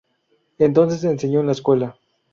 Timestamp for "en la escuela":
1.41-1.95